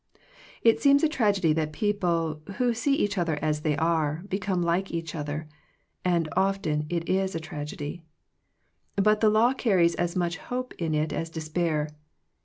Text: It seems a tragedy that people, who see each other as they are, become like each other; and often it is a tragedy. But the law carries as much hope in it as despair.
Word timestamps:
It 0.63 0.81
seems 0.81 1.03
a 1.03 1.07
tragedy 1.07 1.53
that 1.53 1.71
people, 1.71 2.41
who 2.55 2.73
see 2.73 2.95
each 2.95 3.19
other 3.19 3.37
as 3.39 3.61
they 3.61 3.77
are, 3.77 4.23
become 4.29 4.63
like 4.63 4.89
each 4.91 5.13
other; 5.13 5.47
and 6.03 6.27
often 6.35 6.87
it 6.89 7.07
is 7.07 7.35
a 7.35 7.39
tragedy. 7.39 8.03
But 8.95 9.19
the 9.21 9.29
law 9.29 9.53
carries 9.53 9.93
as 9.93 10.15
much 10.15 10.37
hope 10.37 10.73
in 10.79 10.95
it 10.95 11.13
as 11.13 11.29
despair. 11.29 11.87